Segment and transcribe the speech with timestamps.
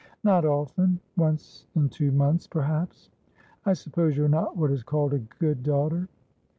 [0.23, 0.99] "Not often.
[1.15, 3.11] Once in two months, perhaps."
[3.67, 6.07] "I suppose you are not what is called a good daughter?"